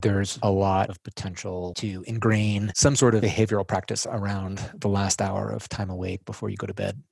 [0.02, 5.20] There's a lot of potential to ingrain some sort of behavioral practice around the last
[5.20, 7.02] hour of time awake before you go to bed.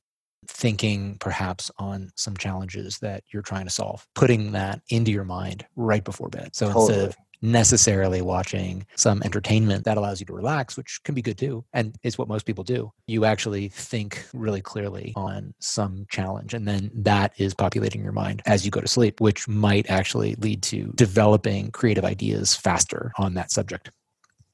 [0.47, 5.67] Thinking perhaps on some challenges that you're trying to solve, putting that into your mind
[5.77, 6.57] right before bed.
[6.57, 6.87] So Totally.
[6.87, 11.39] instead of necessarily watching some entertainment that allows you to relax, which can be good
[11.39, 12.93] too, and is what most people do.
[13.07, 18.43] You actually think really clearly on some challenge, and then that is populating your mind
[18.47, 23.35] as you go to sleep, which might actually lead to developing creative ideas faster on
[23.35, 23.91] that subject.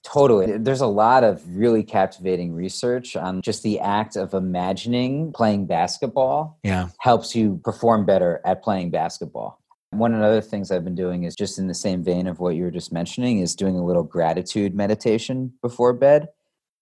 [0.05, 0.59] Totally.
[0.59, 6.59] There's a lot of really captivating research on just the act of imagining playing basketball
[6.62, 6.89] Yeah.
[6.99, 9.62] helps you perform better at playing basketball.
[9.97, 12.41] One of the other things I've been doing is just in the same vein of
[12.41, 16.29] what you were just mentioning is doing a little gratitude meditation before bed.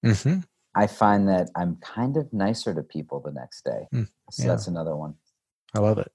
[0.05, 0.39] hmm
[0.75, 3.89] I find that I'm kind of nicer to people the next day.
[3.93, 4.49] Mm, So yeah.
[4.49, 5.15] that's another one.
[5.75, 6.11] I love it.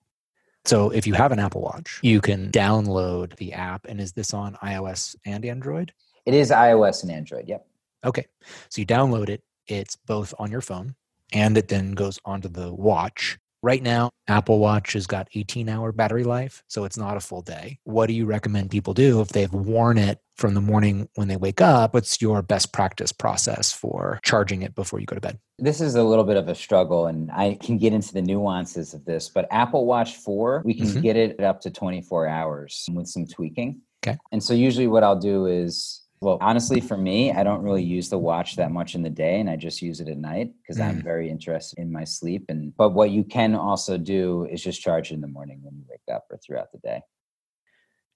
[0.65, 3.85] So if you have an Apple Watch, you can download the app.
[3.87, 5.93] And is this on iOS and Android?
[6.25, 7.47] It is iOS and Android.
[7.47, 7.67] Yep.
[8.03, 8.25] Okay.
[8.69, 10.95] So you download it, it's both on your phone
[11.31, 13.37] and it then goes onto the watch.
[13.63, 17.41] Right now, Apple Watch has got 18 hour battery life, so it's not a full
[17.41, 17.79] day.
[17.85, 21.37] What do you recommend people do if they've worn it from the morning when they
[21.37, 21.95] wake up?
[21.95, 25.39] What's your best practice process for charging it before you go to bed?
[25.57, 28.93] This is a little bit of a struggle, and I can get into the nuances
[28.93, 29.27] of this.
[29.27, 31.01] But Apple Watch 4, we can Mhm.
[31.01, 33.81] get it up to 24 hours with some tweaking.
[34.05, 34.17] Okay.
[34.31, 38.09] And so, usually, what I'll do is, well, honestly, for me, I don't really use
[38.09, 40.79] the watch that much in the day, and I just use it at night because
[40.79, 41.03] I'm Mm.
[41.03, 42.45] very interested in my sleep.
[42.49, 45.83] And but what you can also do is just charge in the morning when you
[45.89, 47.01] wake up or throughout the day.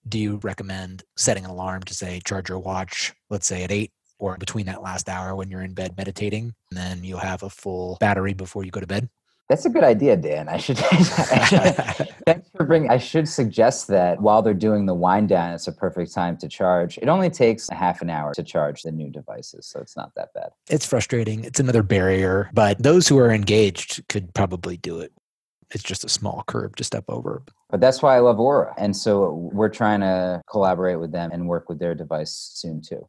[0.07, 3.91] Do you recommend setting an alarm to say charge your watch, let's say at eight
[4.17, 7.49] or between that last hour when you're in bed meditating, and then you'll have a
[7.49, 9.09] full battery before you go to bed?
[9.51, 10.47] That's a good idea, Dan.
[10.47, 10.77] I should.
[12.25, 12.89] Thanks for bringing.
[12.89, 16.47] I should suggest that while they're doing the wind down, it's a perfect time to
[16.47, 16.97] charge.
[16.99, 20.15] It only takes a half an hour to charge the new devices, so it's not
[20.15, 20.51] that bad.
[20.69, 21.43] it's frustrating.
[21.43, 25.11] It's another barrier, but those who are engaged could probably do it.
[25.71, 27.43] It's just a small curb to step over.
[27.69, 31.49] But that's why I love Oura, and so we're trying to collaborate with them and
[31.49, 33.05] work with their device soon too.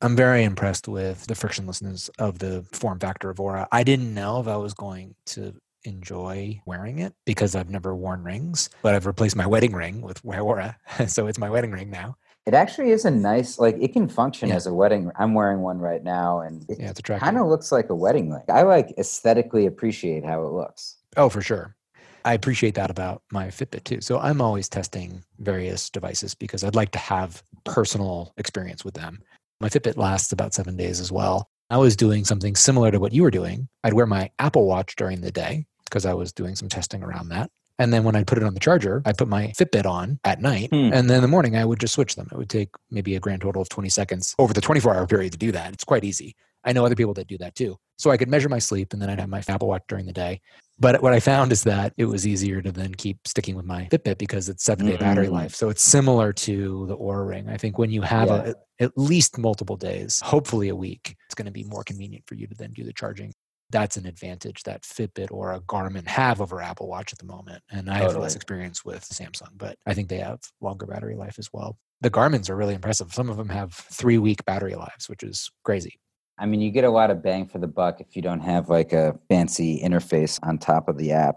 [0.00, 3.68] I'm very impressed with the frictionlessness of the form factor of Oura.
[3.70, 5.54] I didn't know if I was going to
[5.84, 10.18] enjoy wearing it because I've never worn rings, but I've replaced my wedding ring with
[10.18, 10.76] uh, Oura.
[11.08, 12.16] so it's my wedding ring now.
[12.44, 14.56] It actually is a nice, like it can function Yeah.
[14.56, 15.10] as a wedding.
[15.16, 18.42] I'm wearing one right now, and it Yeah, kind of looks like a wedding ring.
[18.48, 20.96] I like aesthetically appreciate how it looks.
[21.16, 21.76] Oh, for sure.
[22.24, 24.00] I appreciate that about my Fitbit too.
[24.00, 29.20] So I'm always testing various devices because I'd like to have personal experience with them.
[29.60, 31.48] My Fitbit lasts about seven days as well.
[31.70, 33.68] I was doing something similar to what you were doing.
[33.82, 37.28] I'd wear my Apple Watch during the day because I was doing some testing around
[37.28, 37.50] that.
[37.78, 40.40] And then when I put it on the charger, I put my Fitbit on at
[40.40, 40.70] night.
[40.70, 40.90] Hmm.
[40.92, 42.28] And then in the morning, I would just switch them.
[42.32, 45.32] It would take maybe a grand total of 20 seconds over the 24 hour period
[45.32, 45.72] to do that.
[45.74, 46.34] It's quite easy.
[46.64, 47.76] I know other people that do that too.
[47.98, 50.12] So I could measure my sleep and then I'd have my Apple Watch during the
[50.12, 50.40] day.
[50.78, 53.88] But what I found is that it was easier to then keep sticking with my
[53.90, 55.32] Fitbit because it's seven day battery Mm.
[55.32, 55.54] life.
[55.54, 57.48] So it's similar to the Oura Ring.
[57.48, 58.52] I think when you have Yeah.
[58.80, 62.34] a, at least multiple days, hopefully a week, it's going to be more convenient for
[62.36, 63.32] you to then do the charging.
[63.72, 67.62] That's an advantage that Fitbit or a Garmin have over Apple Watch at the moment.
[67.70, 71.36] And I have less experience with Samsung, but I think they have longer battery life
[71.38, 71.76] as well.
[72.02, 73.12] The Garmin's are really impressive.
[73.12, 75.98] Some of them have three week battery lives, which is crazy.
[76.38, 78.68] I mean, you get a lot of bang for the buck if you don't have
[78.68, 81.36] like a fancy interface on top of the app.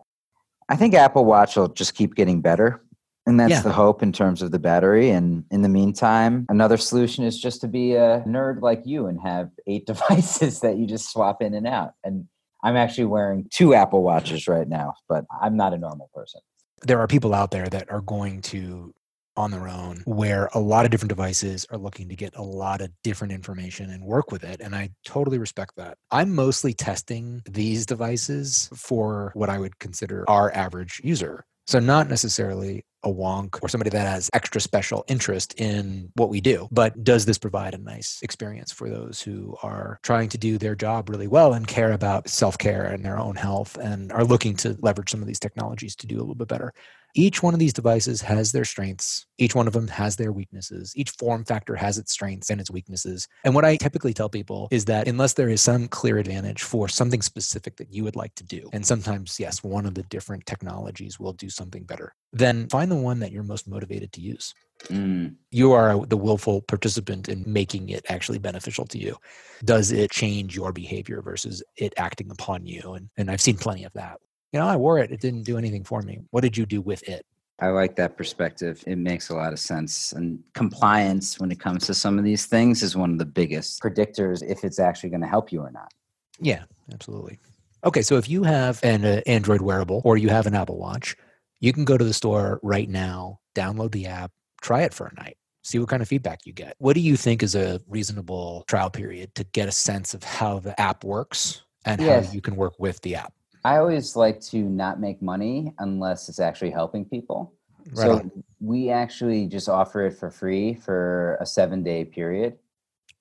[0.68, 2.82] I think Apple Watch will just keep getting better.
[3.28, 3.62] And that's Yeah.
[3.62, 5.10] the hope in terms of the battery.
[5.10, 9.20] And in the meantime, another solution is just to be a nerd like you and
[9.22, 11.94] have eight devices that you just swap in and out.
[12.04, 12.28] And
[12.64, 16.42] I'm actually wearing two Apple Watches right now, but I'm not a normal person.
[16.86, 18.94] there are people out there that are going to
[19.38, 22.80] on their own where a lot of different devices are looking to get a lot
[22.80, 27.42] of different information and work with it and i totally respect that i'm mostly testing
[27.50, 33.60] these devices for what i would consider our average user so not necessarily a wonk
[33.62, 36.68] or somebody that has extra special interest in what we do.
[36.72, 40.76] But does this provide a nice experience for those who are trying to do their
[40.76, 44.78] job really well and care about self-care and their own health and are looking to
[44.82, 46.74] leverage some of these technologies to do a little bit better
[47.18, 49.26] Each one of these devices has their strengths.
[49.38, 50.92] Each one of them has their weaknesses.
[50.98, 53.26] Each form factor has its strengths and its weaknesses.
[53.46, 56.90] And what I typically tell people is that unless there is some clear advantage for
[56.90, 60.46] something specific that you would like to do, and sometimes, yes, one of the different
[60.46, 64.54] technologies will do something better, then find the one that you're most motivated to use.
[64.88, 65.36] Mm.
[65.52, 69.16] You are the willful participant in making it actually beneficial to you.
[69.64, 72.94] Does it change your behavior versus it acting upon you?
[72.96, 74.20] And, and I've seen plenty of that
[74.56, 75.12] you know, I wore it.
[75.12, 76.22] It didn't do anything for me.
[76.32, 77.26] What did you do with it?
[77.60, 78.82] I like that perspective.
[78.88, 80.14] It makes a lot of sense.
[80.14, 83.82] And compliance, when it comes to some of these things, is one of the biggest
[83.82, 85.92] predictors if it's actually going to help you or not.
[86.40, 87.38] Yeah, absolutely.
[87.84, 91.18] Okay, so if you have an uh, Android wearable or you have an Apple Watch,
[91.60, 94.32] you can go to the store right now, download the app,
[94.62, 96.76] try it for a night, see what kind of feedback you get.
[96.78, 100.60] What do you think is a reasonable trial period to get a sense of how
[100.60, 102.28] the app works and Yes.
[102.28, 103.34] how you can work with the app?
[103.66, 107.52] I always like to not make money unless it's actually helping people.
[107.94, 108.44] Right so on.
[108.60, 112.58] we actually just offer it for free for a seven day period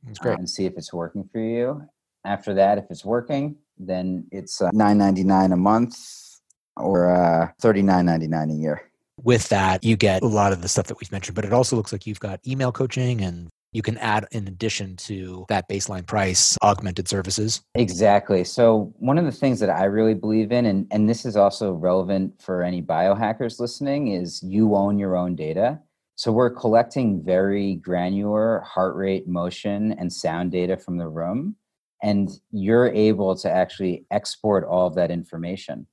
[0.06, 0.38] That's uh, great.
[0.38, 1.88] and see if it's working for you.
[2.26, 5.96] After that, if it's working, then it's uh, nine ninety nine a month
[6.76, 8.90] or uh, thirty nine ninety nine a year.
[9.22, 11.74] with that, you get a lot of the stuff that we've mentioned, but it also
[11.74, 16.06] looks like you've got email coaching and you can add, in addition to that baseline
[16.06, 17.60] price, augmented services.
[17.74, 18.44] Exactly.
[18.44, 21.72] So one of the things that I really believe in, and, and this is also
[21.72, 25.80] relevant for any biohackers listening, is you own your own data.
[26.14, 31.56] So we're collecting very granular heart rate, motion, and sound data from the room.
[32.00, 35.88] And you're able to actually export all of that information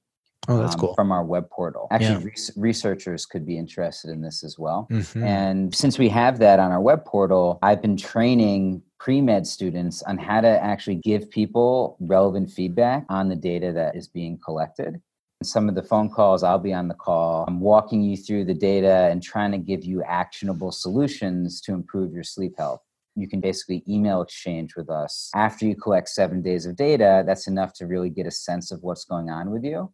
[0.47, 0.93] Oh, that's um, cool.
[0.95, 1.87] from our web portal.
[1.91, 2.29] Actually, Yeah.
[2.31, 4.87] res- researchers could be interested in this as well.
[4.89, 5.23] Mhm.
[5.23, 10.01] And since we have that on our web portal, I've been training pre med students
[10.03, 15.01] on how to actually give people relevant feedback on the data that is being collected.
[15.43, 17.45] Some of the phone calls, I'll be on the call.
[17.47, 22.13] I'm walking you through the data and trying to give you actionable solutions to improve
[22.13, 22.81] your sleep health.
[23.15, 25.29] You can basically email exchange with us.
[25.35, 28.83] After you collect seven days of data, that's enough to really get a sense of
[28.83, 29.91] what's going on with you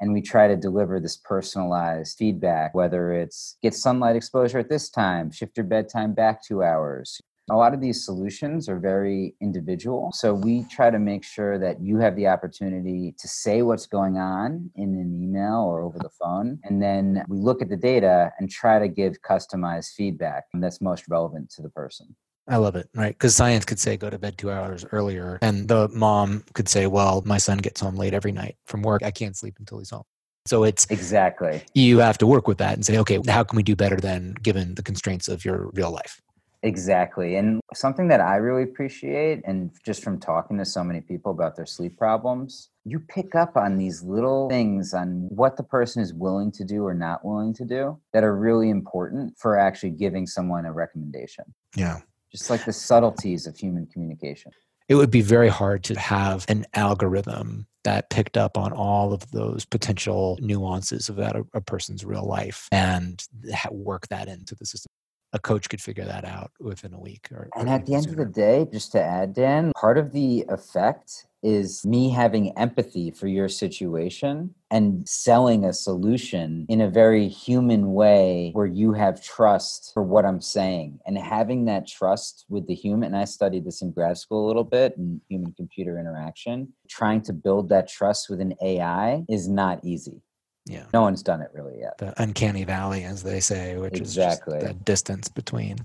[0.00, 4.90] and we try to deliver this personalized feedback whether it's get sunlight exposure at this
[4.90, 7.20] time shift your bedtime back two hours.
[7.48, 11.80] A lot of these solutions are very individual so we try to make sure that
[11.80, 16.10] you have the opportunity to say what's going on in an email or over the
[16.10, 20.80] phone and then we look at the data and try to give customized feedback that's
[20.80, 22.16] most relevant to the person
[22.48, 23.12] I love it, right?
[23.12, 26.86] Because science could say go to bed two hours earlier, and the mom could say,
[26.86, 29.02] well, my son gets home late every night from work.
[29.02, 30.04] I can't sleep until he's home.
[30.46, 33.64] So it's exactly you have to work with that and say, okay, how can we
[33.64, 36.20] do better than given the constraints of your real life?
[36.62, 37.36] Exactly.
[37.36, 41.54] And something that I really appreciate, and just from talking to so many people about
[41.54, 46.14] their sleep problems, you pick up on these little things on what the person is
[46.14, 50.26] willing to do or not willing to do that are really important for actually giving
[50.26, 51.44] someone a recommendation.
[51.76, 52.00] Yeah.
[52.32, 54.52] Just like the subtleties of human communication.
[54.88, 59.30] it would be very hard to have an algorithm that picked up on all of
[59.30, 63.24] those potential nuances of a, a person's real life and
[63.70, 64.90] work that into the system.
[65.32, 67.28] A coach could figure that out within a week.
[67.32, 70.12] Or, or And at the end of the day, just to add, Dan, part of
[70.12, 76.90] the effect is me having empathy for your situation and selling a solution in a
[76.90, 82.46] very human way where you have trust for what I'm saying and having that trust
[82.48, 83.14] with the human.
[83.14, 86.72] And I studied this in grad school a little bit in human computer interaction.
[86.88, 90.22] Trying to build that trust with an AI is not easy.
[90.66, 91.98] Yeah, No one's done it really yet.
[91.98, 94.56] the uncanny valley, as they say, which Exactly.
[94.58, 95.78] is just that distance between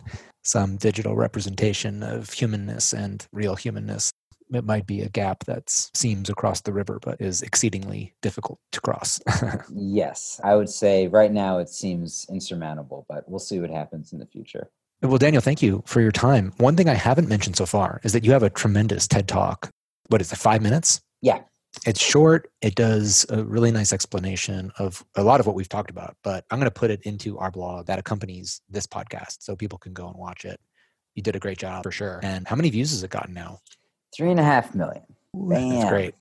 [0.44, 4.12] some digital representation of humanness and real humanness.
[4.54, 8.82] It might be a gap that seems across the river, but is exceedingly difficult to
[8.82, 9.20] cross.
[9.74, 14.20] Yes, I would say right now it seems insurmountable, but we'll see what happens in
[14.20, 14.70] the future.
[15.02, 16.54] Well, Daniel, thank you for your time.
[16.58, 19.70] One thing I haven't mentioned so far is that you have a tremendous TED Talk.
[20.10, 21.00] What is it, five minutes?
[21.22, 21.40] Yeah.
[21.86, 22.52] It's short.
[22.62, 26.46] It does a really nice explanation of a lot of what we've talked about, but
[26.52, 29.92] I'm going to put it into our blog that accompanies this podcast so people can
[29.94, 30.60] go and watch it.
[31.16, 32.20] You did a great job for sure.
[32.22, 33.60] And how many views has it gotten now?
[34.16, 35.04] Three and a half million.
[35.34, 36.14] That's great.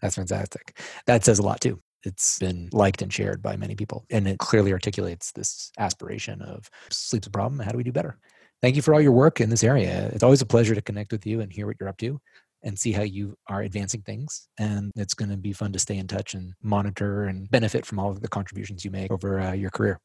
[0.00, 0.78] That's fantastic.
[1.06, 1.80] That says a lot too.
[2.04, 6.68] It's been liked and shared by many people, and it clearly articulates this aspiration of
[6.90, 7.60] sleep's a problem.
[7.60, 8.18] How do we do better?
[8.60, 10.08] Thank you for all your work in this area.
[10.12, 12.20] It's always a pleasure to connect with you and hear what you're up to
[12.62, 14.48] and see how you are advancing things.
[14.58, 17.98] And it's going to be fun to stay in touch and monitor and benefit from
[17.98, 19.98] all of the contributions you make over uh, your career.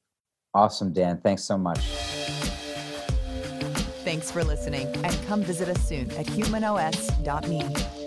[0.53, 1.19] Awesome, Dan.
[1.21, 1.79] Thanks so much.
[4.03, 8.06] Thanks for listening and come visit us soon at humanos.me.